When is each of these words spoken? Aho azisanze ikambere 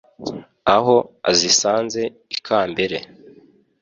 Aho 0.75 0.95
azisanze 1.31 2.01
ikambere 2.35 2.97